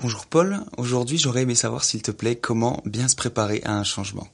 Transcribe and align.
Bonjour 0.00 0.26
Paul, 0.26 0.60
aujourd'hui 0.76 1.18
j'aurais 1.18 1.42
aimé 1.42 1.56
savoir 1.56 1.82
s'il 1.82 2.02
te 2.02 2.12
plaît 2.12 2.36
comment 2.36 2.80
bien 2.84 3.08
se 3.08 3.16
préparer 3.16 3.62
à 3.64 3.76
un 3.76 3.82
changement. 3.82 4.28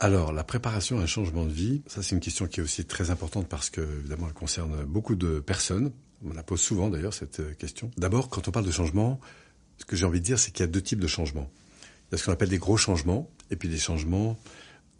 Alors, 0.00 0.34
la 0.34 0.44
préparation 0.44 0.98
à 0.98 1.02
un 1.02 1.06
changement 1.06 1.46
de 1.46 1.50
vie, 1.50 1.80
ça 1.86 2.02
c'est 2.02 2.14
une 2.14 2.20
question 2.20 2.46
qui 2.46 2.60
est 2.60 2.62
aussi 2.62 2.84
très 2.84 3.10
importante 3.10 3.48
parce 3.48 3.70
que, 3.70 3.80
évidemment, 3.80 4.26
elle 4.26 4.34
concerne 4.34 4.84
beaucoup 4.84 5.14
de 5.14 5.40
personnes. 5.40 5.92
On 6.26 6.34
la 6.34 6.42
pose 6.42 6.60
souvent 6.60 6.90
d'ailleurs, 6.90 7.14
cette 7.14 7.40
euh, 7.40 7.54
question. 7.54 7.90
D'abord, 7.96 8.28
quand 8.28 8.48
on 8.48 8.50
parle 8.50 8.66
de 8.66 8.70
changement, 8.70 9.18
ce 9.78 9.86
que 9.86 9.96
j'ai 9.96 10.04
envie 10.04 10.20
de 10.20 10.26
dire, 10.26 10.38
c'est 10.38 10.50
qu'il 10.50 10.60
y 10.60 10.68
a 10.68 10.70
deux 10.70 10.82
types 10.82 11.00
de 11.00 11.06
changements. 11.06 11.50
Il 11.82 12.12
y 12.12 12.14
a 12.16 12.18
ce 12.18 12.26
qu'on 12.26 12.32
appelle 12.32 12.50
des 12.50 12.58
gros 12.58 12.76
changements 12.76 13.30
et 13.50 13.56
puis 13.56 13.70
des 13.70 13.78
changements 13.78 14.38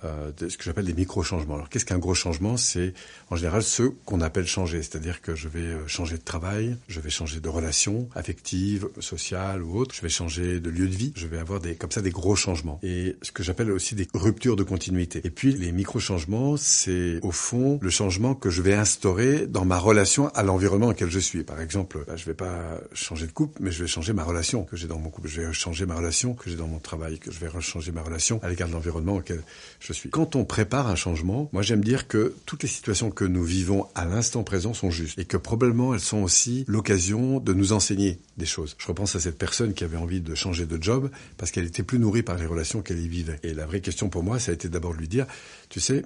euh, 0.05 0.33
ce 0.37 0.57
que 0.57 0.65
j'appelle 0.65 0.87
des 0.87 0.95
micro-changements. 0.95 1.55
Alors 1.55 1.69
qu'est-ce 1.69 1.85
qu'un 1.85 1.99
gros 1.99 2.15
changement? 2.15 2.57
C'est 2.57 2.95
en 3.31 3.37
général 3.37 3.63
ce 3.63 3.83
qu'on 4.05 4.21
appelle 4.21 4.47
changer, 4.47 4.83
c'est-à-dire 4.83 5.21
que 5.21 5.35
je 5.35 5.49
vais 5.49 5.61
euh, 5.61 5.87
changer 5.87 6.17
de 6.17 6.23
travail, 6.23 6.77
je 6.89 7.01
vais 7.01 7.11
changer 7.11 7.41
de 7.41 7.49
relation 7.49 8.09
affective, 8.15 8.89
sociale 8.99 9.63
ou 9.63 9.79
autre, 9.79 9.95
je 9.95 10.03
vais 10.03 10.09
changer 10.09 10.61
de 10.61 10.71
lieu 10.71 10.89
de 10.89 10.95
vie, 10.95 11.13
je 11.17 11.27
vais 11.27 11.39
avoir 11.39 11.61
des 11.61 11.75
comme 11.75 11.91
ça 11.91 12.03
des 12.03 12.11
gros 12.11 12.37
changements. 12.37 12.81
Et 12.83 13.17
ce 13.23 13.33
que 13.33 13.43
j'appelle 13.43 13.71
aussi 13.71 13.95
des 13.95 14.09
ruptures 14.15 14.57
de 14.57 14.63
continuité. 14.63 15.21
Et 15.25 15.31
puis 15.31 15.53
les 15.53 15.73
micro-changements, 15.73 16.57
c'est 16.57 17.19
au 17.23 17.33
fond 17.33 17.79
le 17.83 17.91
changement 17.91 18.35
que 18.35 18.51
je 18.51 18.63
vais 18.63 18.75
instaurer 18.75 19.47
dans 19.47 19.65
ma 19.65 19.79
relation 19.79 20.29
à 20.29 20.43
l'environnement 20.43 20.87
dans 20.87 20.93
lequel 20.93 21.11
je 21.11 21.19
suis. 21.19 21.45
Par 21.45 21.61
exemple, 21.61 22.05
bah, 22.07 22.17
je 22.17 22.25
vais 22.25 22.35
pas 22.35 22.81
changer 22.93 23.27
de 23.27 23.33
couple, 23.33 23.59
mais 23.61 23.71
je 23.71 23.83
vais 23.83 23.89
changer 23.89 24.13
ma 24.13 24.25
relation 24.25 24.65
que 24.65 24.77
j'ai 24.77 24.87
dans 24.87 24.99
mon 24.99 25.11
couple, 25.11 25.29
je 25.29 25.43
vais 25.43 25.53
changer 25.53 25.87
ma 25.87 25.95
relation 25.95 26.35
que 26.35 26.49
j'ai 26.49 26.57
dans 26.57 26.67
mon 26.67 26.79
travail, 26.79 27.19
que 27.19 27.31
je 27.31 27.39
vais 27.39 27.49
changer 27.61 27.93
ma 27.93 28.03
relation 28.03 28.41
à 28.43 28.49
l'égard 28.49 28.69
de 28.69 28.73
l'environnement 28.73 29.17
auquel 29.17 29.43
je 29.79 29.90
suis. 29.93 30.11
Quand 30.11 30.37
on 30.37 30.45
prépare 30.45 30.89
un 30.89 30.97
changement, 30.97 31.49
moi 31.53 31.63
j'aime 31.63 31.83
dire 31.83 32.09
que 32.09 32.35
toutes 32.47 32.63
les 32.63 32.69
situations 32.69 33.11
que 33.11 33.25
nous 33.25 33.45
vivons 33.45 33.87
à 33.95 34.05
l'instant 34.05 34.43
présent 34.43 34.75
sont 34.75 34.91
justes 34.91 35.19
et 35.19 35.25
que 35.25 35.37
probablement 35.37 35.95
elles 35.95 36.01
sont 36.01 36.23
aussi 36.23 36.65
l'occasion 36.69 37.41
de 37.41 37.53
nous 37.53 37.73
enseigner 37.73 38.19
des 38.37 38.47
choses. 38.47 38.77
Je 38.79 38.87
repense 38.87 39.17
à 39.17 39.21
cette 39.21 39.39
personne 39.39 39.75
qui 39.75 39.85
avait 39.85 39.97
envie 39.97 40.21
de 40.21 40.35
changer 40.35 40.67
de 40.67 40.83
job 40.83 41.11
parce 41.37 41.51
qu'elle 41.51 41.67
était 41.67 41.83
plus 41.83 41.99
nourrie 41.99 42.23
par 42.23 42.37
les 42.37 42.47
relations 42.47 42.83
qu'elle 42.83 43.01
y 43.01 43.09
vivait. 43.09 43.39
Et 43.43 43.55
la 43.55 43.67
vraie 43.67 43.81
question 43.81 44.09
pour 44.09 44.23
moi, 44.23 44.39
ça 44.39 44.51
a 44.51 44.55
été 44.55 44.69
d'abord 44.69 44.95
de 44.95 44.99
lui 44.99 45.09
dire, 45.09 45.27
tu 45.69 45.81
sais, 45.81 46.05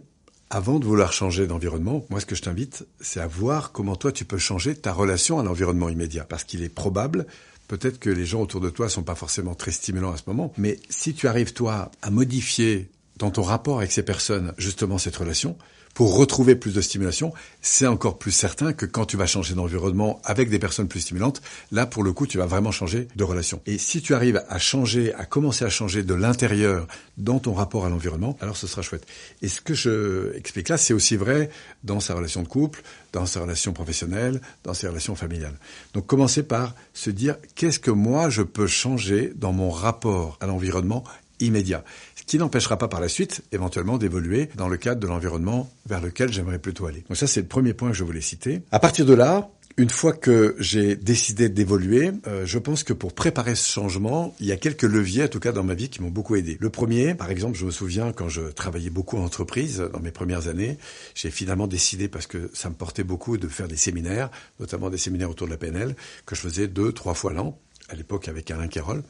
avant 0.50 0.78
de 0.78 0.84
vouloir 0.84 1.12
changer 1.12 1.46
d'environnement, 1.46 2.04
moi 2.10 2.20
ce 2.20 2.26
que 2.26 2.34
je 2.34 2.42
t'invite, 2.42 2.86
c'est 3.00 3.20
à 3.20 3.26
voir 3.26 3.72
comment 3.72 3.96
toi 3.96 4.12
tu 4.12 4.24
peux 4.24 4.38
changer 4.38 4.74
ta 4.74 4.92
relation 4.92 5.38
à 5.38 5.42
l'environnement 5.42 5.88
immédiat. 5.88 6.24
Parce 6.24 6.44
qu'il 6.44 6.62
est 6.62 6.68
probable 6.68 7.26
Peut-être 7.68 7.98
que 7.98 8.10
les 8.10 8.26
gens 8.26 8.42
autour 8.42 8.60
de 8.60 8.68
toi 8.68 8.88
sont 8.88 9.02
pas 9.02 9.14
forcément 9.14 9.54
très 9.54 9.70
stimulants 9.70 10.12
à 10.12 10.16
ce 10.16 10.24
moment, 10.26 10.52
mais 10.58 10.78
si 10.90 11.14
tu 11.14 11.28
arrives 11.28 11.54
toi 11.54 11.90
à 12.02 12.10
modifier 12.10 12.90
dans 13.16 13.30
ton 13.30 13.42
rapport 13.42 13.78
avec 13.78 13.92
ces 13.92 14.02
personnes, 14.02 14.52
justement 14.58 14.98
cette 14.98 15.16
relation, 15.16 15.56
pour 15.94 16.16
retrouver 16.16 16.56
plus 16.56 16.74
de 16.74 16.80
stimulation, 16.80 17.32
c'est 17.62 17.86
encore 17.86 18.18
plus 18.18 18.32
certain 18.32 18.72
que 18.72 18.84
quand 18.84 19.06
tu 19.06 19.16
vas 19.16 19.26
changer 19.26 19.54
d'environnement 19.54 20.20
avec 20.24 20.50
des 20.50 20.58
personnes 20.58 20.88
plus 20.88 21.00
stimulantes, 21.00 21.40
là, 21.70 21.86
pour 21.86 22.02
le 22.02 22.12
coup, 22.12 22.26
tu 22.26 22.36
vas 22.36 22.46
vraiment 22.46 22.72
changer 22.72 23.06
de 23.14 23.24
relation. 23.24 23.62
Et 23.66 23.78
si 23.78 24.02
tu 24.02 24.12
arrives 24.12 24.42
à 24.48 24.58
changer, 24.58 25.14
à 25.14 25.24
commencer 25.24 25.64
à 25.64 25.70
changer 25.70 26.02
de 26.02 26.14
l'intérieur 26.14 26.88
dans 27.16 27.38
ton 27.38 27.54
rapport 27.54 27.86
à 27.86 27.88
l'environnement, 27.88 28.36
alors 28.40 28.56
ce 28.56 28.66
sera 28.66 28.82
chouette. 28.82 29.06
Et 29.40 29.48
ce 29.48 29.60
que 29.60 29.72
je 29.72 30.34
explique 30.36 30.68
là, 30.68 30.76
c'est 30.76 30.94
aussi 30.94 31.16
vrai 31.16 31.48
dans 31.84 32.00
sa 32.00 32.14
relation 32.14 32.42
de 32.42 32.48
couple, 32.48 32.82
dans 33.12 33.26
sa 33.26 33.40
relation 33.40 33.72
professionnelle, 33.72 34.40
dans 34.64 34.74
ses 34.74 34.88
relations 34.88 35.14
familiales. 35.14 35.56
Donc, 35.94 36.06
commencer 36.06 36.42
par 36.42 36.74
se 36.92 37.10
dire, 37.10 37.36
qu'est-ce 37.54 37.78
que 37.78 37.92
moi 37.92 38.30
je 38.30 38.42
peux 38.42 38.66
changer 38.66 39.32
dans 39.36 39.52
mon 39.52 39.70
rapport 39.70 40.38
à 40.40 40.46
l'environnement 40.46 41.04
immédiat, 41.40 41.84
qui 42.26 42.38
n'empêchera 42.38 42.78
pas 42.78 42.88
par 42.88 43.00
la 43.00 43.08
suite 43.08 43.42
éventuellement 43.52 43.98
d'évoluer 43.98 44.48
dans 44.56 44.68
le 44.68 44.76
cadre 44.76 45.00
de 45.00 45.06
l'environnement 45.06 45.70
vers 45.86 46.00
lequel 46.00 46.32
j'aimerais 46.32 46.58
plutôt 46.58 46.86
aller. 46.86 47.04
Donc 47.08 47.16
ça 47.16 47.26
c'est 47.26 47.40
le 47.40 47.46
premier 47.46 47.74
point 47.74 47.90
que 47.90 47.96
je 47.96 48.04
voulais 48.04 48.20
citer. 48.20 48.62
À 48.70 48.78
partir 48.78 49.06
de 49.06 49.14
là, 49.14 49.50
une 49.76 49.90
fois 49.90 50.12
que 50.12 50.54
j'ai 50.60 50.94
décidé 50.94 51.48
d'évoluer, 51.48 52.12
euh, 52.28 52.46
je 52.46 52.58
pense 52.58 52.84
que 52.84 52.92
pour 52.92 53.12
préparer 53.12 53.56
ce 53.56 53.72
changement, 53.72 54.34
il 54.38 54.46
y 54.46 54.52
a 54.52 54.56
quelques 54.56 54.84
leviers, 54.84 55.24
en 55.24 55.28
tout 55.28 55.40
cas 55.40 55.50
dans 55.50 55.64
ma 55.64 55.74
vie, 55.74 55.88
qui 55.88 56.00
m'ont 56.00 56.10
beaucoup 56.10 56.36
aidé. 56.36 56.56
Le 56.60 56.70
premier, 56.70 57.14
par 57.16 57.28
exemple, 57.28 57.58
je 57.58 57.66
me 57.66 57.72
souviens 57.72 58.12
quand 58.12 58.28
je 58.28 58.42
travaillais 58.42 58.90
beaucoup 58.90 59.16
en 59.16 59.24
entreprise 59.24 59.82
dans 59.92 59.98
mes 59.98 60.12
premières 60.12 60.46
années, 60.46 60.78
j'ai 61.16 61.30
finalement 61.30 61.66
décidé, 61.66 62.06
parce 62.06 62.28
que 62.28 62.50
ça 62.54 62.68
me 62.70 62.74
portait 62.76 63.02
beaucoup, 63.02 63.36
de 63.36 63.48
faire 63.48 63.66
des 63.66 63.76
séminaires, 63.76 64.30
notamment 64.60 64.90
des 64.90 64.98
séminaires 64.98 65.30
autour 65.30 65.48
de 65.48 65.52
la 65.52 65.58
PNL, 65.58 65.96
que 66.24 66.36
je 66.36 66.40
faisais 66.42 66.68
deux, 66.68 66.92
trois 66.92 67.14
fois 67.14 67.32
l'an 67.32 67.58
à 67.88 67.96
l'époque 67.96 68.28
avec 68.28 68.50
Alain 68.50 68.68
Carroll. 68.68 69.02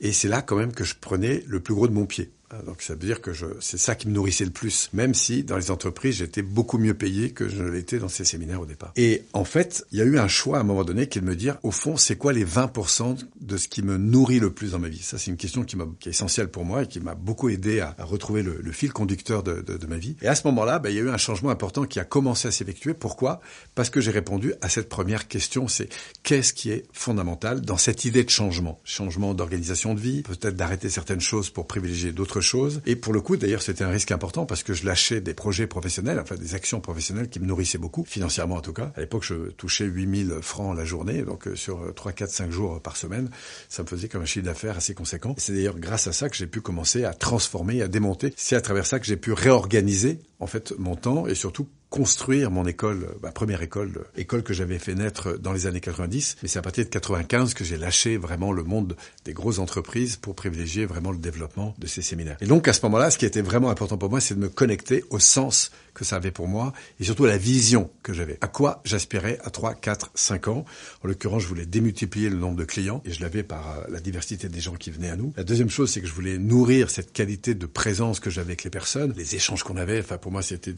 Et 0.00 0.12
c'est 0.12 0.28
là 0.28 0.40
quand 0.40 0.56
même 0.56 0.72
que 0.72 0.84
je 0.84 0.94
prenais 0.98 1.42
le 1.46 1.60
plus 1.60 1.74
gros 1.74 1.88
de 1.88 1.92
mon 1.92 2.06
pied. 2.06 2.30
Ah, 2.50 2.62
donc 2.62 2.80
ça 2.80 2.92
veut 2.92 3.00
dire 3.00 3.20
que 3.20 3.32
c'est 3.60 3.78
ça 3.78 3.96
qui 3.96 4.06
me 4.06 4.12
nourrissait 4.12 4.44
le 4.44 4.52
plus, 4.52 4.88
même 4.92 5.14
si 5.14 5.42
dans 5.42 5.56
les 5.56 5.72
entreprises 5.72 6.16
j'étais 6.16 6.42
beaucoup 6.42 6.78
mieux 6.78 6.94
payé 6.94 7.30
que 7.30 7.48
je 7.48 7.60
ne 7.60 7.68
l'étais 7.68 7.98
dans 7.98 8.08
ces 8.08 8.24
séminaires 8.24 8.60
au 8.60 8.66
départ. 8.66 8.92
Et 8.94 9.24
en 9.32 9.44
fait, 9.44 9.84
il 9.90 9.98
y 9.98 10.00
a 10.00 10.04
eu 10.04 10.18
un 10.18 10.28
choix 10.28 10.58
à 10.58 10.60
un 10.60 10.64
moment 10.64 10.84
donné 10.84 11.08
qui 11.08 11.18
est 11.18 11.22
de 11.22 11.26
me 11.26 11.34
dire, 11.34 11.58
au 11.64 11.72
fond, 11.72 11.96
c'est 11.96 12.14
quoi 12.14 12.32
les 12.32 12.44
20% 12.44 13.18
de 13.40 13.56
ce 13.56 13.66
qui 13.66 13.82
me 13.82 13.96
nourrit 13.96 14.38
le 14.38 14.52
plus 14.52 14.72
dans 14.72 14.78
ma 14.78 14.88
vie? 14.88 15.02
Ça, 15.02 15.18
c'est 15.18 15.32
une 15.32 15.36
question 15.36 15.64
qui, 15.64 15.76
qui 15.98 16.08
est 16.08 16.12
essentielle 16.12 16.48
pour 16.48 16.64
moi 16.64 16.84
et 16.84 16.86
qui 16.86 17.00
m'a 17.00 17.16
beaucoup 17.16 17.48
aidé 17.48 17.80
à, 17.80 17.96
retrouver 17.98 18.44
le, 18.44 18.60
le, 18.62 18.72
fil 18.72 18.92
conducteur 18.92 19.42
de, 19.42 19.60
de, 19.60 19.86
ma 19.86 19.96
vie. 19.96 20.16
Et 20.22 20.28
à 20.28 20.36
ce 20.36 20.46
moment-là, 20.46 20.78
ben, 20.78 20.90
il 20.90 20.96
y 20.96 20.98
a 21.00 21.02
eu 21.02 21.10
un 21.10 21.16
changement 21.16 21.50
important 21.50 21.84
qui 21.84 21.98
a 21.98 22.04
commencé 22.04 22.46
à 22.46 22.52
s'effectuer. 22.52 22.94
Pourquoi? 22.94 23.40
Parce 23.74 23.90
que 23.90 24.00
j'ai 24.00 24.12
répondu 24.12 24.54
à 24.60 24.68
cette 24.68 24.88
première 24.88 25.26
question, 25.26 25.66
c'est 25.66 25.88
qu'est-ce 26.22 26.52
qui 26.52 26.70
est 26.70 26.86
fondamental 26.92 27.60
dans 27.60 27.76
cette 27.76 28.04
idée 28.04 28.22
de 28.22 28.30
changement? 28.30 28.80
Changement 28.84 29.34
d'organisation 29.34 29.94
de 29.94 30.00
vie, 30.00 30.22
peut-être 30.22 30.54
d'arrêter 30.54 30.88
certaines 30.88 31.20
choses 31.20 31.50
pour 31.50 31.66
privilégier 31.66 32.12
d'autres 32.12 32.35
chose. 32.40 32.80
Et 32.86 32.96
pour 32.96 33.12
le 33.12 33.20
coup, 33.20 33.36
d'ailleurs, 33.36 33.62
c'était 33.62 33.84
un 33.84 33.90
risque 33.90 34.12
important 34.12 34.46
parce 34.46 34.62
que 34.62 34.74
je 34.74 34.84
lâchais 34.84 35.20
des 35.20 35.34
projets 35.34 35.66
professionnels, 35.66 36.18
enfin 36.20 36.36
des 36.36 36.54
actions 36.54 36.80
professionnelles 36.80 37.28
qui 37.28 37.40
me 37.40 37.46
nourrissaient 37.46 37.78
beaucoup, 37.78 38.04
financièrement 38.04 38.56
en 38.56 38.60
tout 38.60 38.72
cas. 38.72 38.92
À 38.96 39.00
l'époque, 39.00 39.24
je 39.24 39.50
touchais 39.50 39.84
8000 39.84 40.38
francs 40.42 40.76
la 40.76 40.84
journée, 40.84 41.22
donc 41.22 41.48
euh, 41.48 41.56
sur 41.56 41.94
3, 41.94 42.12
4, 42.12 42.30
5 42.30 42.50
jours 42.50 42.80
par 42.80 42.96
semaine, 42.96 43.30
ça 43.68 43.82
me 43.82 43.88
faisait 43.88 44.08
comme 44.08 44.22
un 44.22 44.26
chiffre 44.26 44.44
d'affaires 44.44 44.76
assez 44.76 44.94
conséquent. 44.94 45.34
C'est 45.38 45.52
d'ailleurs 45.52 45.78
grâce 45.78 46.06
à 46.06 46.12
ça 46.12 46.28
que 46.28 46.36
j'ai 46.36 46.46
pu 46.46 46.60
commencer 46.60 47.04
à 47.04 47.12
transformer, 47.12 47.82
à 47.82 47.88
démonter. 47.88 48.32
C'est 48.36 48.56
à 48.56 48.60
travers 48.60 48.86
ça 48.86 48.98
que 48.98 49.06
j'ai 49.06 49.16
pu 49.16 49.32
réorganiser 49.32 50.20
en 50.40 50.46
fait 50.46 50.74
mon 50.78 50.96
temps 50.96 51.26
et 51.26 51.34
surtout 51.34 51.68
construire 51.96 52.50
mon 52.50 52.66
école, 52.66 53.08
ma 53.22 53.32
première 53.32 53.62
école, 53.62 54.04
école 54.18 54.42
que 54.42 54.52
j'avais 54.52 54.78
fait 54.78 54.94
naître 54.94 55.38
dans 55.38 55.54
les 55.54 55.66
années 55.66 55.80
90. 55.80 56.36
Mais 56.42 56.48
c'est 56.48 56.58
à 56.58 56.62
partir 56.62 56.84
de 56.84 56.90
95 56.90 57.54
que 57.54 57.64
j'ai 57.64 57.78
lâché 57.78 58.18
vraiment 58.18 58.52
le 58.52 58.64
monde 58.64 58.96
des 59.24 59.32
grosses 59.32 59.58
entreprises 59.58 60.16
pour 60.16 60.34
privilégier 60.34 60.84
vraiment 60.84 61.10
le 61.10 61.16
développement 61.16 61.74
de 61.78 61.86
ces 61.86 62.02
séminaires. 62.02 62.36
Et 62.42 62.46
donc 62.46 62.68
à 62.68 62.74
ce 62.74 62.82
moment-là, 62.82 63.10
ce 63.10 63.16
qui 63.16 63.24
était 63.24 63.40
vraiment 63.40 63.70
important 63.70 63.96
pour 63.96 64.10
moi, 64.10 64.20
c'est 64.20 64.34
de 64.34 64.40
me 64.40 64.50
connecter 64.50 65.04
au 65.08 65.18
sens 65.18 65.70
que 65.96 66.04
ça 66.04 66.16
avait 66.16 66.30
pour 66.30 66.46
moi 66.46 66.72
et 67.00 67.04
surtout 67.04 67.24
la 67.24 67.38
vision 67.38 67.90
que 68.02 68.12
j'avais. 68.12 68.36
À 68.42 68.48
quoi 68.48 68.82
j'aspirais 68.84 69.38
à 69.42 69.50
3, 69.50 69.74
4, 69.74 70.10
5 70.14 70.48
ans? 70.48 70.64
En 71.02 71.08
l'occurrence, 71.08 71.42
je 71.42 71.48
voulais 71.48 71.64
démultiplier 71.64 72.28
le 72.28 72.36
nombre 72.36 72.56
de 72.56 72.64
clients 72.64 73.02
et 73.06 73.12
je 73.12 73.20
l'avais 73.22 73.42
par 73.42 73.78
euh, 73.78 73.84
la 73.88 74.00
diversité 74.00 74.48
des 74.48 74.60
gens 74.60 74.74
qui 74.74 74.90
venaient 74.90 75.08
à 75.08 75.16
nous. 75.16 75.32
La 75.36 75.42
deuxième 75.42 75.70
chose, 75.70 75.90
c'est 75.90 76.02
que 76.02 76.06
je 76.06 76.12
voulais 76.12 76.36
nourrir 76.38 76.90
cette 76.90 77.12
qualité 77.12 77.54
de 77.54 77.66
présence 77.66 78.20
que 78.20 78.28
j'avais 78.28 78.48
avec 78.48 78.64
les 78.64 78.70
personnes, 78.70 79.14
les 79.16 79.34
échanges 79.34 79.62
qu'on 79.62 79.76
avait. 79.76 79.98
Enfin, 80.00 80.18
pour 80.18 80.30
moi, 80.30 80.42
c'était 80.42 80.74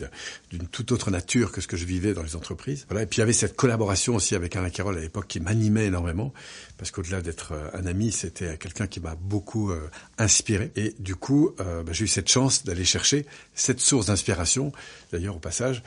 d'une 0.50 0.68
toute 0.68 0.92
autre 0.92 1.10
nature 1.10 1.50
que 1.50 1.60
ce 1.60 1.66
que 1.66 1.76
je 1.76 1.84
vivais 1.84 2.14
dans 2.14 2.22
les 2.22 2.36
entreprises. 2.36 2.86
Voilà. 2.88 3.02
Et 3.02 3.06
puis 3.06 3.16
il 3.16 3.20
y 3.20 3.22
avait 3.24 3.32
cette 3.32 3.56
collaboration 3.56 4.14
aussi 4.14 4.36
avec 4.36 4.54
Alain 4.54 4.70
Carole 4.70 4.96
à 4.96 5.00
l'époque 5.00 5.26
qui 5.26 5.40
m'animait 5.40 5.86
énormément, 5.86 6.32
parce 6.76 6.92
qu'au-delà 6.92 7.22
d'être 7.22 7.52
euh, 7.52 7.68
un 7.74 7.86
ami, 7.86 8.12
c'était 8.12 8.56
quelqu'un 8.56 8.86
qui 8.86 9.00
m'a 9.00 9.16
beaucoup 9.16 9.72
euh, 9.72 9.90
inspiré. 10.16 10.70
Et 10.76 10.94
du 11.00 11.16
coup, 11.16 11.54
bah, 11.58 11.92
j'ai 11.92 12.04
eu 12.04 12.08
cette 12.08 12.28
chance 12.28 12.64
d'aller 12.64 12.84
chercher 12.84 13.26
cette 13.54 13.80
source 13.80 14.06
d'inspiration. 14.06 14.72
D'ailleurs, 15.12 15.36
au 15.36 15.40
passage, 15.40 15.82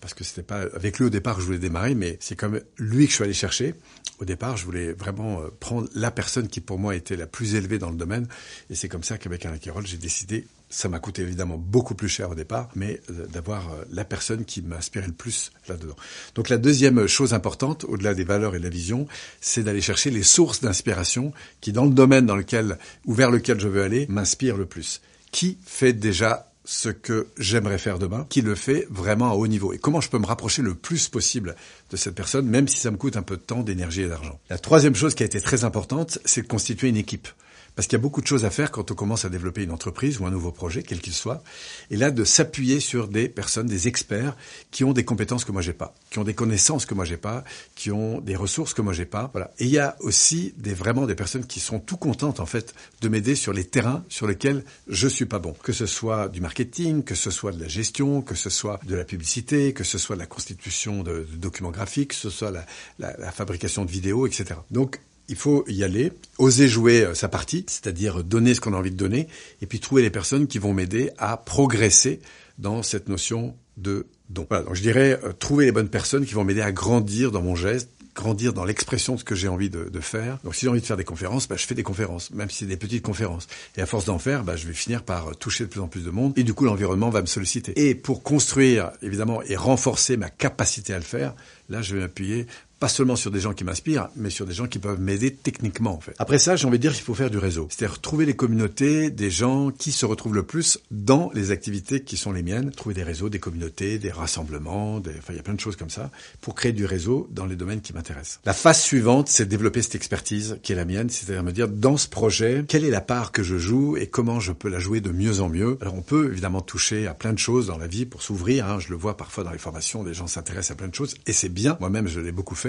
parce 0.00 0.14
que 0.14 0.24
c'était 0.24 0.42
pas 0.42 0.62
avec 0.74 0.98
lui 0.98 1.06
au 1.06 1.10
départ 1.10 1.36
que 1.36 1.40
je 1.40 1.46
voulais 1.46 1.58
démarrer, 1.58 1.94
mais 1.94 2.18
c'est 2.20 2.36
comme 2.36 2.60
lui 2.78 3.04
que 3.04 3.10
je 3.10 3.16
suis 3.16 3.24
allé 3.24 3.32
chercher. 3.32 3.74
Au 4.18 4.24
départ, 4.24 4.56
je 4.56 4.64
voulais 4.64 4.92
vraiment 4.92 5.40
prendre 5.60 5.88
la 5.94 6.10
personne 6.10 6.48
qui 6.48 6.60
pour 6.60 6.78
moi 6.78 6.96
était 6.96 7.16
la 7.16 7.26
plus 7.26 7.54
élevée 7.54 7.78
dans 7.78 7.90
le 7.90 7.96
domaine. 7.96 8.26
Et 8.70 8.74
c'est 8.74 8.88
comme 8.88 9.04
ça 9.04 9.18
qu'avec 9.18 9.46
Alain 9.46 9.58
Carole, 9.58 9.86
j'ai 9.86 9.98
décidé 9.98 10.46
ça 10.68 10.88
m'a 10.88 10.98
coûté 10.98 11.22
évidemment 11.22 11.58
beaucoup 11.58 11.94
plus 11.94 12.08
cher 12.08 12.30
au 12.30 12.34
départ, 12.34 12.68
mais 12.74 13.00
euh, 13.10 13.26
d'avoir 13.26 13.72
euh, 13.72 13.84
la 13.90 14.04
personne 14.04 14.44
qui 14.44 14.62
m'a 14.62 14.76
inspiré 14.76 15.06
le 15.06 15.12
plus 15.12 15.52
là-dedans. 15.68 15.94
Donc 16.34 16.48
la 16.48 16.58
deuxième 16.58 17.06
chose 17.06 17.34
importante, 17.34 17.84
au-delà 17.84 18.14
des 18.14 18.24
valeurs 18.24 18.54
et 18.56 18.58
de 18.58 18.64
la 18.64 18.70
vision, 18.70 19.06
c'est 19.40 19.62
d'aller 19.62 19.80
chercher 19.80 20.10
les 20.10 20.24
sources 20.24 20.60
d'inspiration 20.60 21.32
qui, 21.60 21.72
dans 21.72 21.84
le 21.84 21.92
domaine 21.92 22.26
dans 22.26 22.36
lequel 22.36 22.78
ou 23.04 23.14
vers 23.14 23.30
lequel 23.30 23.60
je 23.60 23.68
veux 23.68 23.82
aller, 23.82 24.06
m'inspirent 24.08 24.56
le 24.56 24.66
plus. 24.66 25.00
Qui 25.30 25.58
fait 25.64 25.92
déjà 25.92 26.52
ce 26.66 26.88
que 26.90 27.28
j'aimerais 27.38 27.78
faire 27.78 27.98
demain, 27.98 28.26
qui 28.28 28.42
le 28.42 28.54
fait 28.54 28.86
vraiment 28.90 29.30
à 29.30 29.34
haut 29.34 29.46
niveau 29.46 29.72
et 29.72 29.78
comment 29.78 30.00
je 30.00 30.10
peux 30.10 30.18
me 30.18 30.26
rapprocher 30.26 30.62
le 30.62 30.74
plus 30.74 31.08
possible 31.08 31.56
de 31.90 31.96
cette 31.96 32.14
personne, 32.14 32.46
même 32.46 32.68
si 32.68 32.78
ça 32.78 32.90
me 32.90 32.96
coûte 32.96 33.16
un 33.16 33.22
peu 33.22 33.36
de 33.36 33.42
temps, 33.42 33.62
d'énergie 33.62 34.02
et 34.02 34.08
d'argent. 34.08 34.38
La 34.50 34.58
troisième 34.58 34.94
chose 34.94 35.14
qui 35.14 35.22
a 35.22 35.26
été 35.26 35.40
très 35.40 35.64
importante, 35.64 36.18
c'est 36.24 36.42
de 36.42 36.48
constituer 36.48 36.88
une 36.88 36.96
équipe. 36.96 37.28
Parce 37.76 37.86
qu'il 37.86 37.98
y 37.98 38.00
a 38.00 38.02
beaucoup 38.02 38.22
de 38.22 38.26
choses 38.26 38.46
à 38.46 38.50
faire 38.50 38.70
quand 38.70 38.90
on 38.90 38.94
commence 38.94 39.26
à 39.26 39.28
développer 39.28 39.62
une 39.62 39.70
entreprise 39.70 40.18
ou 40.18 40.24
un 40.24 40.30
nouveau 40.30 40.50
projet, 40.50 40.82
quel 40.82 41.00
qu'il 41.00 41.12
soit. 41.12 41.44
Et 41.90 41.96
là, 41.98 42.10
de 42.10 42.24
s'appuyer 42.24 42.80
sur 42.80 43.06
des 43.06 43.28
personnes, 43.28 43.66
des 43.66 43.86
experts 43.86 44.34
qui 44.70 44.82
ont 44.82 44.94
des 44.94 45.04
compétences 45.04 45.44
que 45.44 45.52
moi 45.52 45.60
j'ai 45.60 45.74
pas, 45.74 45.94
qui 46.10 46.18
ont 46.18 46.24
des 46.24 46.32
connaissances 46.32 46.86
que 46.86 46.94
moi 46.94 47.04
j'ai 47.04 47.18
pas, 47.18 47.44
qui 47.74 47.90
ont 47.90 48.22
des 48.22 48.34
ressources 48.34 48.72
que 48.72 48.80
moi 48.80 48.94
j'ai 48.94 49.04
pas. 49.04 49.28
Voilà. 49.32 49.50
Et 49.58 49.66
il 49.66 49.70
y 49.70 49.78
a 49.78 49.94
aussi 50.00 50.54
des, 50.56 50.72
vraiment 50.72 51.04
des 51.04 51.14
personnes 51.14 51.44
qui 51.44 51.60
sont 51.60 51.78
tout 51.78 51.98
contentes, 51.98 52.40
en 52.40 52.46
fait, 52.46 52.74
de 53.02 53.08
m'aider 53.10 53.34
sur 53.34 53.52
les 53.52 53.64
terrains 53.64 54.04
sur 54.08 54.26
lesquels 54.26 54.64
je 54.88 55.06
suis 55.06 55.26
pas 55.26 55.38
bon. 55.38 55.54
Que 55.62 55.74
ce 55.74 55.84
soit 55.84 56.28
du 56.30 56.40
marketing, 56.40 57.02
que 57.02 57.14
ce 57.14 57.30
soit 57.30 57.52
de 57.52 57.60
la 57.60 57.68
gestion, 57.68 58.22
que 58.22 58.34
ce 58.34 58.48
soit 58.48 58.80
de 58.86 58.96
la 58.96 59.04
publicité, 59.04 59.74
que 59.74 59.84
ce 59.84 59.98
soit 59.98 60.16
de 60.16 60.20
la 60.20 60.26
constitution 60.26 61.02
de, 61.02 61.28
documents 61.34 61.72
graphiques, 61.72 62.08
que 62.08 62.14
ce 62.14 62.30
soit 62.30 62.50
la, 62.50 62.64
la, 62.98 63.14
la 63.18 63.32
fabrication 63.32 63.84
de 63.84 63.90
vidéos, 63.90 64.26
etc. 64.26 64.60
Donc, 64.70 64.98
il 65.28 65.36
faut 65.36 65.64
y 65.68 65.84
aller, 65.84 66.12
oser 66.38 66.68
jouer 66.68 67.02
euh, 67.02 67.14
sa 67.14 67.28
partie, 67.28 67.64
c'est-à-dire 67.68 68.24
donner 68.24 68.54
ce 68.54 68.60
qu'on 68.60 68.74
a 68.74 68.76
envie 68.76 68.90
de 68.90 68.96
donner, 68.96 69.28
et 69.60 69.66
puis 69.66 69.80
trouver 69.80 70.02
les 70.02 70.10
personnes 70.10 70.46
qui 70.46 70.58
vont 70.58 70.72
m'aider 70.72 71.10
à 71.18 71.36
progresser 71.36 72.20
dans 72.58 72.82
cette 72.82 73.08
notion 73.08 73.54
de 73.76 74.06
don. 74.30 74.46
Voilà, 74.48 74.64
donc 74.64 74.74
je 74.74 74.82
dirais 74.82 75.20
euh, 75.24 75.32
trouver 75.32 75.66
les 75.66 75.72
bonnes 75.72 75.88
personnes 75.88 76.24
qui 76.24 76.34
vont 76.34 76.44
m'aider 76.44 76.62
à 76.62 76.72
grandir 76.72 77.30
dans 77.30 77.42
mon 77.42 77.54
geste, 77.54 77.90
grandir 78.16 78.54
dans 78.54 78.64
l'expression 78.64 79.14
de 79.14 79.20
ce 79.20 79.24
que 79.24 79.34
j'ai 79.34 79.46
envie 79.46 79.68
de, 79.68 79.90
de, 79.90 80.00
faire. 80.00 80.38
Donc 80.42 80.54
si 80.54 80.62
j'ai 80.62 80.68
envie 80.68 80.80
de 80.80 80.86
faire 80.86 80.96
des 80.96 81.04
conférences, 81.04 81.46
bah, 81.46 81.56
je 81.56 81.66
fais 81.66 81.74
des 81.74 81.82
conférences, 81.82 82.30
même 82.30 82.48
si 82.48 82.58
c'est 82.60 82.66
des 82.66 82.78
petites 82.78 83.02
conférences. 83.02 83.46
Et 83.76 83.82
à 83.82 83.86
force 83.86 84.06
d'en 84.06 84.18
faire, 84.18 84.42
bah, 84.42 84.56
je 84.56 84.66
vais 84.66 84.72
finir 84.72 85.02
par 85.02 85.36
toucher 85.36 85.64
de 85.64 85.68
plus 85.68 85.80
en 85.80 85.86
plus 85.86 86.02
de 86.02 86.10
monde. 86.10 86.32
Et 86.36 86.42
du 86.42 86.54
coup, 86.54 86.64
l'environnement 86.64 87.10
va 87.10 87.20
me 87.20 87.26
solliciter. 87.26 87.88
Et 87.88 87.94
pour 87.94 88.22
construire, 88.22 88.90
évidemment, 89.02 89.42
et 89.42 89.54
renforcer 89.54 90.16
ma 90.16 90.30
capacité 90.30 90.94
à 90.94 90.98
le 90.98 91.04
faire, 91.04 91.34
là, 91.68 91.82
je 91.82 91.94
vais 91.94 92.00
m'appuyer 92.00 92.46
pas 92.78 92.88
seulement 92.88 93.16
sur 93.16 93.30
des 93.30 93.40
gens 93.40 93.54
qui 93.54 93.64
m'inspirent, 93.64 94.08
mais 94.16 94.30
sur 94.30 94.46
des 94.46 94.52
gens 94.52 94.66
qui 94.66 94.78
peuvent 94.78 95.00
m'aider 95.00 95.32
techniquement 95.34 95.94
en 95.94 96.00
fait. 96.00 96.14
Après 96.18 96.38
ça, 96.38 96.56
j'ai 96.56 96.66
envie 96.66 96.78
de 96.78 96.82
dire 96.82 96.92
qu'il 96.92 97.02
faut 97.02 97.14
faire 97.14 97.30
du 97.30 97.38
réseau. 97.38 97.68
C'est-à-dire 97.70 98.00
trouver 98.00 98.26
les 98.26 98.36
communautés 98.36 99.10
des 99.10 99.30
gens 99.30 99.70
qui 99.70 99.92
se 99.92 100.04
retrouvent 100.04 100.34
le 100.34 100.42
plus 100.42 100.78
dans 100.90 101.30
les 101.34 101.50
activités 101.50 102.00
qui 102.00 102.16
sont 102.16 102.32
les 102.32 102.42
miennes. 102.42 102.70
Trouver 102.70 102.94
des 102.94 103.02
réseaux, 103.02 103.28
des 103.28 103.38
communautés, 103.38 103.98
des 103.98 104.10
rassemblements, 104.10 105.00
des... 105.00 105.12
enfin 105.18 105.32
il 105.32 105.36
y 105.36 105.40
a 105.40 105.42
plein 105.42 105.54
de 105.54 105.60
choses 105.60 105.76
comme 105.76 105.90
ça 105.90 106.10
pour 106.40 106.54
créer 106.54 106.72
du 106.72 106.84
réseau 106.84 107.28
dans 107.30 107.46
les 107.46 107.56
domaines 107.56 107.80
qui 107.80 107.92
m'intéressent. 107.92 108.40
La 108.44 108.52
phase 108.52 108.80
suivante, 108.80 109.28
c'est 109.28 109.46
développer 109.46 109.82
cette 109.82 109.94
expertise 109.94 110.58
qui 110.62 110.72
est 110.72 110.76
la 110.76 110.84
mienne, 110.84 111.08
c'est-à-dire 111.08 111.42
me 111.42 111.52
dire 111.52 111.68
dans 111.68 111.96
ce 111.96 112.08
projet, 112.08 112.64
quelle 112.68 112.84
est 112.84 112.90
la 112.90 113.00
part 113.00 113.32
que 113.32 113.42
je 113.42 113.56
joue 113.56 113.96
et 113.96 114.06
comment 114.06 114.40
je 114.40 114.52
peux 114.52 114.68
la 114.68 114.78
jouer 114.78 115.00
de 115.00 115.10
mieux 115.10 115.40
en 115.40 115.48
mieux? 115.48 115.78
Alors 115.80 115.94
on 115.94 116.02
peut 116.02 116.30
évidemment 116.30 116.60
toucher 116.60 117.06
à 117.06 117.14
plein 117.14 117.32
de 117.32 117.38
choses 117.38 117.68
dans 117.68 117.78
la 117.78 117.86
vie 117.86 118.04
pour 118.04 118.22
s'ouvrir. 118.22 118.66
Hein. 118.66 118.78
Je 118.80 118.90
le 118.90 118.96
vois 118.96 119.16
parfois 119.16 119.44
dans 119.44 119.52
les 119.52 119.58
formations, 119.58 120.04
des 120.04 120.14
gens 120.14 120.26
s'intéressent 120.26 120.72
à 120.72 120.74
plein 120.74 120.88
de 120.88 120.94
choses 120.94 121.14
et 121.26 121.32
c'est 121.32 121.48
bien. 121.48 121.76
Moi-même, 121.80 122.08
je 122.08 122.20
l'ai 122.20 122.32
beaucoup 122.32 122.54
fait 122.54 122.65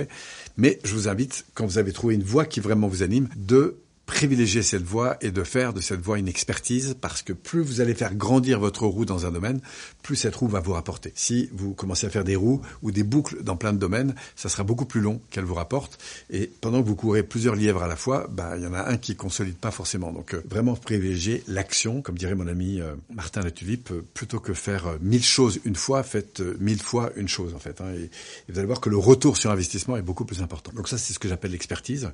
mais 0.57 0.79
je 0.83 0.93
vous 0.93 1.07
invite, 1.07 1.45
quand 1.53 1.65
vous 1.65 1.77
avez 1.77 1.91
trouvé 1.91 2.15
une 2.15 2.23
voie 2.23 2.45
qui 2.45 2.59
vraiment 2.59 2.87
vous 2.87 3.03
anime, 3.03 3.29
de 3.35 3.77
privilégier 4.07 4.63
cette 4.63 4.83
voie 4.83 5.17
et 5.21 5.31
de 5.31 5.43
faire 5.43 5.73
de 5.73 5.81
cette 5.81 6.01
voie 6.01 6.17
une 6.17 6.29
expertise 6.29 6.95
parce 6.99 7.21
que 7.21 7.33
plus 7.33 7.61
vous 7.61 7.81
allez 7.81 7.93
faire 7.93 8.15
grandir 8.15 8.59
votre 8.59 8.87
roue 8.87 9.05
dans 9.05 9.27
un 9.27 9.31
domaine, 9.31 9.59
plus 10.01 10.15
cette 10.15 10.35
roue 10.35 10.47
va 10.47 10.61
vous 10.61 10.73
rapporter. 10.73 11.11
Si 11.13 11.49
vous 11.51 11.73
commencez 11.73 12.07
à 12.07 12.09
faire 12.09 12.23
des 12.23 12.37
roues 12.37 12.61
ou 12.81 12.91
des 12.91 13.03
boucles 13.03 13.43
dans 13.43 13.57
plein 13.57 13.73
de 13.73 13.77
domaines, 13.77 14.15
ça 14.35 14.49
sera 14.49 14.63
beaucoup 14.63 14.85
plus 14.85 15.01
long 15.01 15.21
qu'elle 15.29 15.43
vous 15.43 15.53
rapporte. 15.53 16.01
Et 16.29 16.49
pendant 16.61 16.81
que 16.81 16.87
vous 16.87 16.95
courez 16.95 17.21
plusieurs 17.21 17.55
lièvres 17.55 17.83
à 17.83 17.87
la 17.87 17.97
fois, 17.97 18.27
bah, 18.31 18.53
il 18.57 18.63
y 18.63 18.65
en 18.65 18.73
a 18.73 18.89
un 18.89 18.97
qui 18.97 19.15
consolide 19.15 19.57
pas 19.57 19.71
forcément. 19.71 20.13
Donc, 20.13 20.33
euh, 20.33 20.41
vraiment 20.49 20.75
privilégier 20.75 21.43
l'action, 21.47 22.01
comme 22.01 22.17
dirait 22.17 22.35
mon 22.35 22.47
ami 22.47 22.79
euh, 22.79 22.95
Martin 23.13 23.41
Latulippe, 23.41 23.91
euh, 23.91 24.05
plutôt 24.13 24.39
que 24.39 24.53
faire 24.53 24.97
mille 25.01 25.23
choses 25.23 25.59
une 25.65 25.75
fois, 25.75 26.01
faites 26.03 26.41
mille 26.59 26.81
fois 26.81 27.11
une 27.17 27.27
chose, 27.27 27.53
en 27.53 27.59
fait. 27.59 27.81
Hein. 27.81 27.91
et 27.93 28.09
vous 28.49 28.57
allez 28.57 28.67
voir 28.67 28.79
que 28.79 28.89
le 28.89 28.97
retour 28.97 29.35
sur 29.35 29.51
investissement 29.51 29.97
est 29.97 30.01
beaucoup 30.01 30.25
plus 30.25 30.41
important. 30.41 30.71
Donc 30.73 30.87
ça, 30.87 30.97
c'est 30.97 31.13
ce 31.13 31.19
que 31.19 31.27
j'appelle 31.27 31.51
l'expertise. 31.51 32.09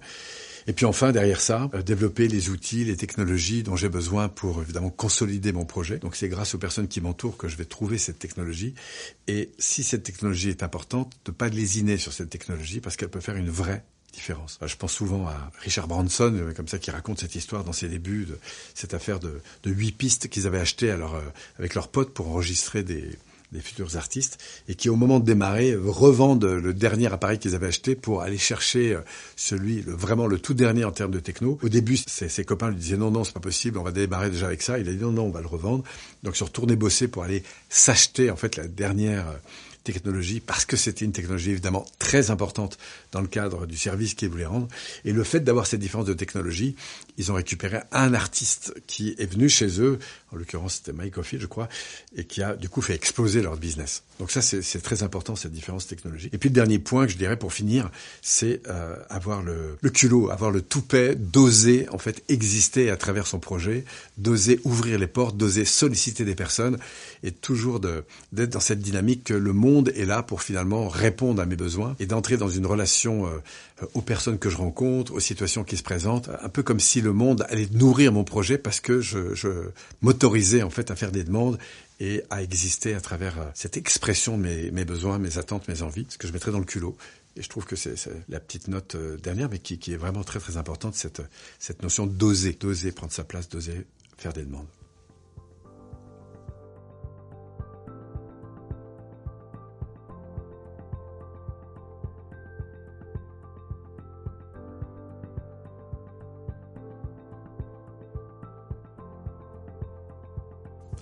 Et 0.68 0.74
puis 0.74 0.86
enfin, 0.86 1.12
derrière 1.12 1.42
ça, 1.42 1.70
euh, 1.74 1.82
développer 1.82 2.28
les 2.28 2.50
outils, 2.50 2.86
les 2.86 2.98
technologies 2.98 3.64
dont 3.64 3.76
j'ai 3.76 3.90
besoin 3.90 4.30
pour 4.30 4.62
évidemment 4.62 4.90
consolider 4.90 5.52
mon 5.52 5.66
projet. 5.66 5.98
Donc 5.98 6.16
c'est 6.16 6.30
grâce 6.30 6.56
aux 6.56 6.58
personnes 6.58 6.88
qui 6.88 7.02
m'entourent 7.02 7.38
que 7.38 7.48
je 7.48 7.58
vais 7.58 7.66
trouver 7.66 7.98
cette 7.98 8.20
technologie. 8.20 8.74
Et 9.28 9.52
si 9.60 9.84
cette 9.84 10.04
technologie 10.04 10.50
est 10.50 10.64
importante, 10.64 11.14
de 11.26 11.32
pas 11.32 11.50
lésiner 11.50 11.98
sur 11.98 12.14
cette 12.14 12.30
technologie 12.30 12.80
parce 12.80 12.96
qu'elle 12.96 13.10
peut 13.10 13.22
faire 13.22 13.36
une 13.36 13.50
vraie 13.50 13.84
différence. 14.14 14.60
Je 14.64 14.76
pense 14.76 14.94
souvent 14.94 15.28
à 15.28 15.52
Richard 15.60 15.88
Branson, 15.88 16.34
euh, 16.36 16.54
comme 16.54 16.68
ça, 16.68 16.78
qui 16.78 16.92
raconte 16.92 17.20
cette 17.20 17.36
histoire 17.36 17.64
dans 17.64 17.74
ses 17.74 17.90
débuts, 17.90 18.26
de 18.26 18.38
cette 18.76 18.94
affaire 18.94 19.20
de 19.20 19.42
huit 19.66 19.92
pistes 19.92 20.28
qu'ils 20.30 20.46
avaient 20.46 20.60
achetées 20.60 20.92
euh, 20.92 21.08
avec 21.58 21.74
leurs 21.74 21.88
potes 21.88 22.14
pour 22.14 22.28
enregistrer 22.28 22.84
des, 22.84 23.10
des 23.54 23.62
futurs 23.62 23.96
artistes, 23.96 24.40
et 24.68 24.76
qui 24.76 24.90
au 24.90 24.96
moment 24.96 25.20
de 25.20 25.26
démarrer 25.26 25.76
revendent 25.76 26.44
le 26.46 26.74
dernier 26.74 27.12
appareil 27.12 27.40
qu'ils 27.40 27.56
avaient 27.56 27.68
acheté 27.68 27.96
pour 27.96 28.22
aller 28.22 28.38
chercher 28.38 28.96
euh, 28.96 29.02
celui, 29.36 29.82
vraiment 29.82 30.28
le 30.28 30.40
tout 30.40 30.54
dernier 30.54 30.84
en 30.84 30.92
termes 30.92 31.12
de 31.12 31.20
techno. 31.20 31.60
Au 31.62 31.70
début, 31.70 31.98
ses, 31.98 32.30
ses 32.30 32.44
copains 32.44 32.70
lui 32.70 32.78
disaient 32.78 32.98
non, 32.98 33.12
non, 33.12 33.24
c'est 33.24 33.34
pas 33.34 33.40
possible, 33.40 33.78
on 33.78 33.84
va 33.84 33.92
démarrer 33.92 34.30
déjà 34.30 34.48
avec 34.48 34.62
ça. 34.62 34.80
Il 34.80 34.90
a 34.90 34.92
dit 34.92 35.02
non, 35.02 35.12
non, 35.12 35.24
on 35.24 35.32
va 35.32 35.42
le 35.42 35.48
revendre. 35.48 35.84
Donc, 36.24 36.36
se 36.36 36.44
retourner 36.44 36.76
bosser 36.76 37.08
pour 37.08 37.24
aller 37.24 37.44
s'acheter 37.70 38.32
en 38.32 38.36
fait 38.36 38.56
la 38.56 38.68
dernière 38.68 39.28
euh, 39.28 39.38
technologie 39.84 40.40
parce 40.40 40.66
que 40.66 40.78
c'était 40.78 41.06
une 41.06 41.12
technologie 41.12 41.52
évidemment 41.52 41.86
très 42.00 42.32
importante 42.32 42.78
dans 43.12 43.22
le 43.22 43.28
cadre 43.28 43.66
du 43.66 43.78
service 43.78 44.14
qu'ils 44.14 44.30
voulaient 44.30 44.46
rendre. 44.46 44.68
Et 45.06 45.12
le 45.12 45.24
fait 45.24 45.42
d'avoir 45.42 45.68
cette 45.68 45.80
différence 45.80 46.06
de 46.06 46.14
technologie, 46.14 46.76
ils 47.18 47.32
ont 47.32 47.36
récupéré 47.36 47.80
un 47.92 48.14
artiste 48.14 48.74
qui 48.88 49.16
est 49.18 49.32
venu 49.32 49.50
chez 49.50 49.82
eux, 49.82 50.00
en 50.32 50.38
l'occurrence 50.38 50.76
c'était 50.76 50.94
Mike 50.94 51.18
Offield 51.18 51.42
je 51.42 51.48
crois, 51.48 51.70
et 52.16 52.26
qui 52.26 52.42
a 52.42 52.56
du 52.56 52.70
coup 52.70 52.82
fait 52.82 52.96
exploser 52.96 53.42
leur 53.42 53.58
business. 53.58 54.04
Donc 54.20 54.32
ça 54.32 54.42
c'est 54.42 54.82
très 54.82 55.04
important 55.04 55.36
cette 55.36 55.52
différence 55.52 55.88
technologique. 55.88 56.34
Et 56.34 56.38
puis 56.38 56.50
le 56.50 56.56
dernier 56.56 56.80
point 56.80 57.06
que 57.06 57.12
je 57.12 57.18
dirais 57.18 57.38
pour 57.38 57.54
finir, 57.54 57.92
c'est 58.22 58.62
euh, 58.68 58.96
avoir 59.10 59.44
le, 59.44 59.78
le 59.82 59.90
culot, 59.90 60.30
avoir 60.30 60.52
le 60.52 60.62
toupet, 60.62 61.16
d'oser 61.16 61.88
en 61.90 61.98
fait 61.98 62.24
exister 62.30 62.90
à 62.90 62.98
travers 62.98 63.28
son 63.28 63.40
projet, 63.40 63.86
d'oser 64.18 64.60
ouvrir 64.64 64.98
les 64.98 65.08
portes, 65.08 65.38
d'oser 65.38 65.66
solliciter 65.66 66.26
des 66.26 66.36
personnes, 66.36 66.78
et 67.24 67.32
toujours 67.32 67.80
d'être 67.80 68.50
dans 68.50 68.60
cette 68.60 68.80
dynamique 68.80 69.26
que 69.26 69.34
le 69.34 69.54
monde 69.54 69.73
est 69.82 70.06
là 70.06 70.24
pour 70.24 70.42
finalement 70.42 70.88
répondre 70.88 71.42
à 71.42 71.46
mes 71.46 71.56
besoins 71.56 71.96
et 72.00 72.06
d'entrer 72.06 72.38
dans 72.38 72.50
une 72.50 72.66
relation 72.66 73.26
euh, 73.26 73.86
aux 73.94 74.02
personnes 74.02 74.38
que 74.38 74.50
je 74.50 74.58
rencontre, 74.58 75.14
aux 75.14 75.20
situations 75.20 75.64
qui 75.64 75.78
se 75.78 75.84
présentent, 75.84 76.30
un 76.42 76.50
peu 76.50 76.64
comme 76.64 76.80
si 76.80 77.02
le 77.02 77.14
monde 77.14 77.46
allait 77.50 77.68
nourrir 77.72 78.12
mon 78.12 78.24
projet 78.24 78.58
parce 78.58 78.80
que 78.80 79.02
je, 79.02 79.18
m'autorisais 80.02 80.64
en 80.64 80.70
fait 80.70 80.92
à 80.92 80.96
faire 80.96 81.12
des 81.12 81.24
demandes 81.24 81.58
et 82.00 82.24
à 82.30 82.42
exister 82.42 82.94
à 82.94 83.02
travers 83.02 83.40
euh, 83.40 83.46
cette 83.54 83.78
expression 83.78 84.38
de 84.38 84.44
mes, 84.44 84.72
mes 84.72 84.86
besoins, 84.86 85.18
mes 85.20 85.38
attentes, 85.38 85.68
mes 85.68 85.82
envies, 85.82 86.06
ce 86.10 86.18
que 86.18 86.28
je 86.28 86.34
mettrais 86.34 86.52
dans 86.52 86.60
le 86.60 86.66
culot. 86.66 86.96
Et 87.36 87.42
je 87.42 87.50
trouve 87.50 87.66
que 87.66 87.76
c'est 87.76 87.96
la 88.30 88.40
petite 88.40 88.68
note 88.68 88.96
euh, 88.96 89.18
dernière, 89.18 89.50
mais 89.50 89.60
qui, 89.60 89.80
qui, 89.80 89.94
est 89.94 89.98
vraiment 89.98 90.24
très 90.24 90.40
très 90.40 90.58
importante, 90.58 90.96
cette, 90.96 91.22
cette 91.60 91.82
notion 91.82 92.06
d'oser, 92.06 92.54
d'oser 92.54 92.92
prendre 92.92 93.12
sa 93.12 93.24
place, 93.24 93.50
d'oser 93.50 93.86
faire 94.18 94.34
des 94.34 94.44
demandes. 94.44 94.68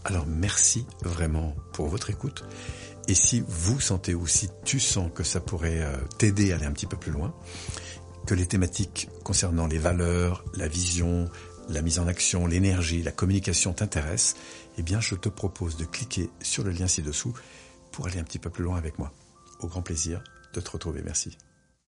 Alors 0.03 0.25
merci 0.25 0.85
vraiment 1.03 1.55
pour 1.73 1.87
votre 1.87 2.09
écoute. 2.09 2.43
Et 3.07 3.15
si 3.15 3.43
vous 3.47 3.79
sentez 3.79 4.15
ou 4.15 4.27
si 4.27 4.49
tu 4.63 4.79
sens 4.79 5.11
que 5.13 5.23
ça 5.23 5.39
pourrait 5.39 5.81
euh, 5.81 5.95
t'aider 6.17 6.51
à 6.51 6.55
aller 6.55 6.65
un 6.65 6.71
petit 6.71 6.85
peu 6.85 6.97
plus 6.97 7.11
loin, 7.11 7.33
que 8.25 8.35
les 8.35 8.45
thématiques 8.45 9.09
concernant 9.23 9.67
les 9.67 9.79
valeurs, 9.79 10.43
la 10.55 10.67
vision, 10.67 11.29
la 11.69 11.81
mise 11.81 11.99
en 11.99 12.07
action, 12.07 12.45
l'énergie, 12.47 13.01
la 13.01 13.11
communication 13.11 13.73
t'intéressent, 13.73 14.35
eh 14.77 14.83
bien 14.83 14.99
je 14.99 15.15
te 15.15 15.29
propose 15.29 15.77
de 15.77 15.85
cliquer 15.85 16.29
sur 16.41 16.63
le 16.63 16.71
lien 16.71 16.87
ci-dessous 16.87 17.33
pour 17.91 18.07
aller 18.07 18.19
un 18.19 18.23
petit 18.23 18.39
peu 18.39 18.49
plus 18.49 18.63
loin 18.63 18.77
avec 18.77 18.99
moi. 18.99 19.11
Au 19.59 19.67
grand 19.67 19.81
plaisir 19.81 20.23
de 20.53 20.61
te 20.61 20.69
retrouver. 20.69 21.01
Merci. 21.03 21.37